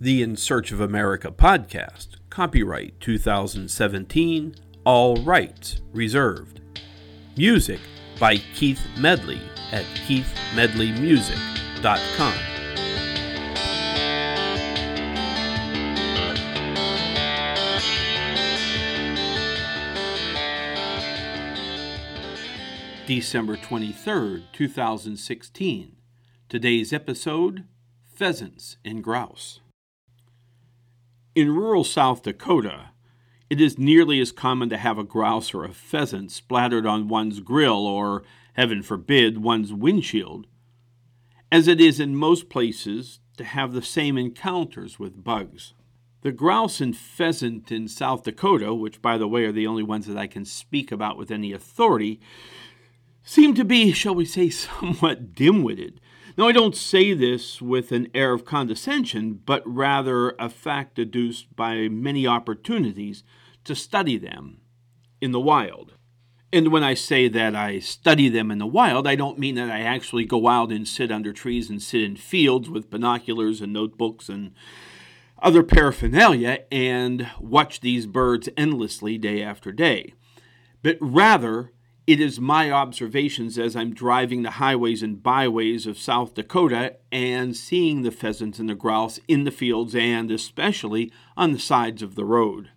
[0.00, 6.60] The In Search of America podcast, copyright 2017, all rights reserved.
[7.36, 7.78] Music
[8.18, 12.34] by Keith Medley at keithmedleymusic.com.
[23.06, 25.96] December 23rd, 2016.
[26.48, 27.62] Today's episode
[28.12, 29.60] Pheasants and Grouse.
[31.34, 32.90] In rural South Dakota,
[33.50, 37.40] it is nearly as common to have a grouse or a pheasant splattered on one's
[37.40, 40.46] grill or, heaven forbid, one's windshield,
[41.50, 45.74] as it is in most places to have the same encounters with bugs.
[46.20, 50.06] The grouse and pheasant in South Dakota, which by the way are the only ones
[50.06, 52.20] that I can speak about with any authority,
[53.24, 56.00] seem to be, shall we say, somewhat dim witted.
[56.36, 61.54] Now, I don't say this with an air of condescension, but rather a fact deduced
[61.54, 63.22] by many opportunities
[63.64, 64.60] to study them
[65.20, 65.94] in the wild.
[66.52, 69.70] And when I say that I study them in the wild, I don't mean that
[69.70, 73.72] I actually go out and sit under trees and sit in fields with binoculars and
[73.72, 74.52] notebooks and
[75.40, 80.14] other paraphernalia and watch these birds endlessly day after day.
[80.82, 81.72] But rather,
[82.06, 87.56] it is my observations as I'm driving the highways and byways of South Dakota and
[87.56, 92.14] seeing the pheasants and the grouse in the fields and especially on the sides of
[92.14, 92.70] the road.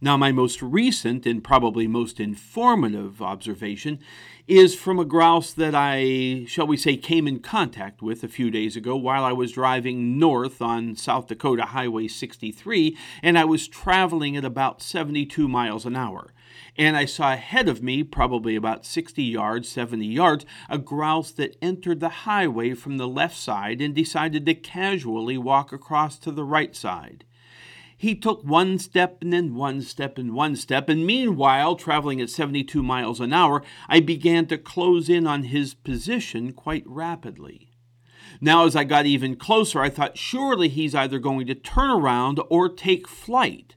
[0.00, 4.00] Now, my most recent and probably most informative observation
[4.48, 8.50] is from a grouse that I, shall we say, came in contact with a few
[8.50, 13.68] days ago while I was driving north on South Dakota Highway 63, and I was
[13.68, 16.34] traveling at about 72 miles an hour
[16.76, 21.56] and I saw ahead of me, probably about 60 yards, 70 yards, a grouse that
[21.62, 26.44] entered the highway from the left side and decided to casually walk across to the
[26.44, 27.24] right side.
[27.96, 32.28] He took one step and then one step and one step, and meanwhile, traveling at
[32.28, 37.70] 72 miles an hour, I began to close in on his position quite rapidly.
[38.40, 42.40] Now, as I got even closer, I thought surely he's either going to turn around
[42.50, 43.76] or take flight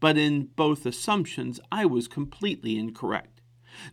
[0.00, 3.40] but in both assumptions, I was completely incorrect.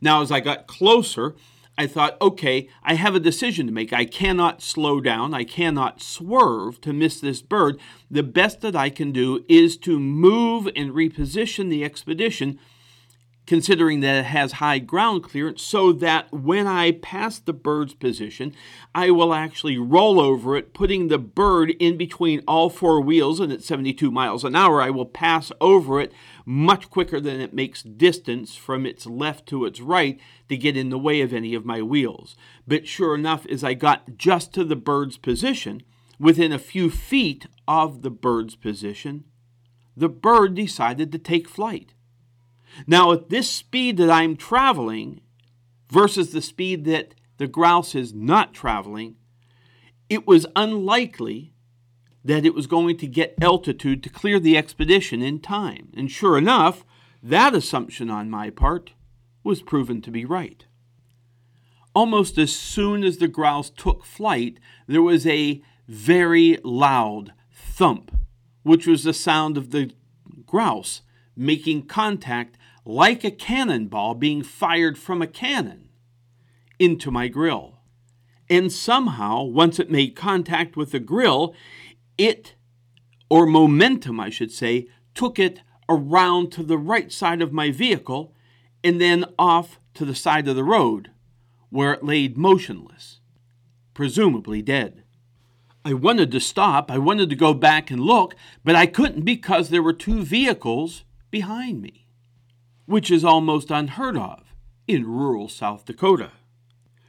[0.02, 1.36] Now, as I got closer,
[1.78, 3.92] I thought, okay, I have a decision to make.
[3.92, 5.34] I cannot slow down.
[5.34, 7.80] I cannot swerve to miss this bird.
[8.10, 12.60] The best that I can do is to move and reposition the Expedition
[13.46, 18.54] considering that it has high ground clearance, so that when I pass the bird's position,
[18.94, 23.52] I will actually roll over it, putting the bird in between all four wheels, and
[23.52, 26.12] at 72 miles an hour, I will pass over it
[26.46, 30.20] much quicker than it makes distance from its left to its right
[30.50, 32.36] to get in the way of any of my wheels.
[32.68, 35.84] But sure enough, as I got just to the bird's position,
[36.20, 39.26] within a few feet of the bird's position,
[39.98, 41.95] the bird decided to take flight.
[42.88, 45.22] Now, at this speed that I'm traveling
[45.90, 49.16] versus the speed that the grouse is not traveling,
[50.10, 51.54] it was unlikely
[52.24, 55.90] that it was going to get altitude to clear the Expedition in time.
[55.96, 56.84] And sure enough,
[57.22, 58.94] that assumption on my part
[59.44, 60.66] was proven to be right.
[61.94, 68.12] Almost as soon as the grouse took flight, there was a very loud thump,
[68.64, 69.92] which was the sound of the
[70.46, 71.02] grouse
[71.36, 75.90] making contact like a cannonball being fired from a cannon
[76.80, 77.80] into my grill.
[78.50, 81.56] And somehow, once it made contact with the grill,
[82.18, 82.54] it,
[83.30, 88.34] or momentum, I should say, took it around to the right side of my vehicle
[88.84, 91.10] and then off to the side of the road,
[91.70, 93.20] where it laid motionless,
[93.96, 95.04] presumably dead.
[95.84, 99.70] I wanted to stop, I wanted to go back and look, but I couldn't because
[99.70, 101.04] there were two vehicles
[101.36, 102.08] behind me,
[102.86, 104.56] which is almost unheard of
[104.88, 106.32] in rural South Dakota.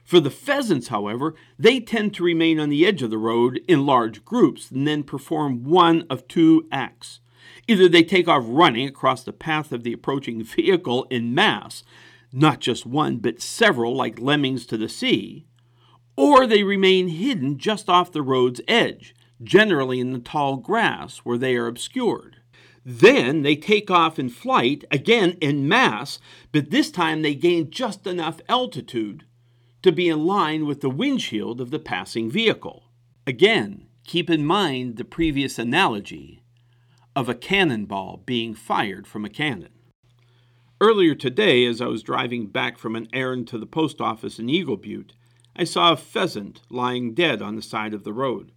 [0.03, 3.85] For the pheasants, however, they tend to remain on the edge of the road in
[3.85, 7.21] large groups and then perform one of two acts.
[7.69, 11.85] Either they take off running across the path of the approaching vehicle in mass,
[12.33, 15.47] not just one, but several, like lemmings to the sea,
[16.17, 21.37] or they remain hidden just off the road's edge, generally in the tall grass where
[21.37, 22.41] they are obscured.
[22.89, 26.19] Then they take off in flight, again in mass,
[26.53, 29.25] but this time they gain just enough altitude
[29.81, 32.85] to be in line with the windshield of the passing vehicle.
[33.27, 36.41] Again, keep in mind the previous analogy
[37.13, 39.73] of a cannonball being fired from a cannon.
[40.79, 44.49] Earlier today, as I was driving back from an errand to the post office in
[44.49, 45.11] Eagle Butte,
[45.57, 48.53] I saw a pheasant lying dead on the side of the road.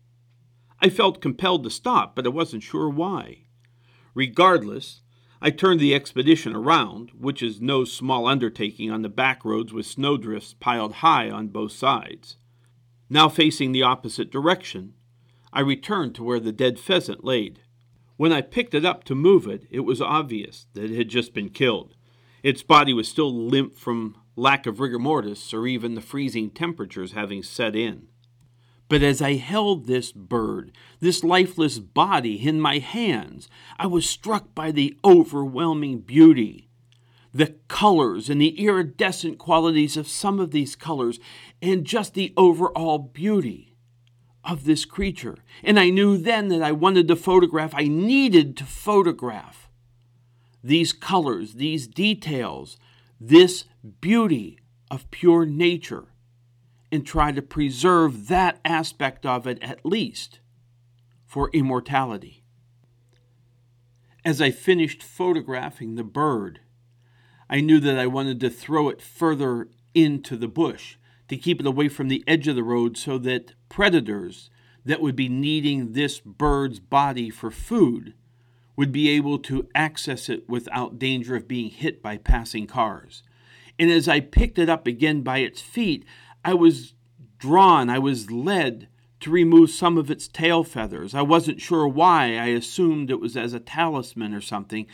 [0.80, 3.46] I felt compelled to stop, but I wasn't sure why.
[4.14, 5.02] Regardless,
[5.40, 9.86] I turned the Expedition around, which is no small undertaking on the back roads with
[9.86, 12.36] snowdrifts piled high on both sides.
[13.08, 14.94] Now facing the opposite direction,
[15.52, 17.60] I returned to where the dead pheasant laid.
[18.16, 21.32] When I picked it up to move it, it was obvious that it had just
[21.32, 21.96] been killed.
[22.42, 27.12] Its body was still limp from lack of rigor mortis or even the freezing temperatures
[27.12, 28.08] having set in.
[28.90, 33.48] But as I held this bird, this lifeless body in my hands,
[33.78, 36.68] I was struck by the overwhelming beauty.
[37.32, 41.20] The colors and the iridescent qualities of some of these colors,
[41.62, 43.76] and just the overall beauty
[44.42, 45.38] of this creature.
[45.62, 49.70] And I knew then that I wanted to photograph, I needed to photograph
[50.64, 52.76] these colors, these details,
[53.20, 53.66] this
[54.00, 54.58] beauty
[54.90, 56.08] of pure nature
[56.92, 60.40] and try to preserve that aspect of it at least
[61.26, 62.42] for immortality.
[64.24, 66.60] As I finished photographing the bird,
[67.48, 70.96] I knew that I wanted to throw it further into the bush
[71.28, 74.50] to keep it away from the edge of the road so that predators
[74.84, 78.14] that would be needing this bird's body for food
[78.76, 83.22] would be able to access it without danger of being hit by passing cars.
[83.78, 86.04] And as I picked it up again by its feet,
[86.44, 86.94] I was
[87.38, 88.88] drawn, I was led
[89.20, 91.14] to remove some of its tail feathers.
[91.14, 92.36] I wasn't sure why.
[92.36, 94.86] I assumed it was as a talisman or something.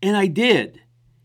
[0.00, 0.82] And I did.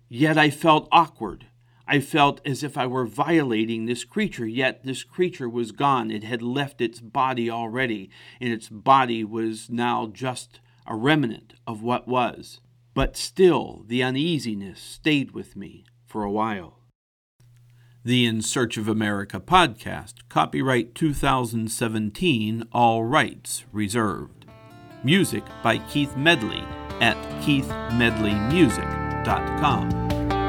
[0.09, 1.45] Yet I felt awkward.
[1.87, 6.09] I felt as if I were violating this creature, yet this creature was gone.
[6.09, 8.09] It had left its body already,
[8.39, 12.61] and its body was now just a remnant of what was.
[12.93, 16.80] But still, the uneasiness stayed with me for a while.
[18.03, 24.47] The In Search of America podcast, copyright 2017, all rights reserved.
[25.03, 26.63] Music by Keith Medley
[26.99, 30.40] at keithmedleymusic.com.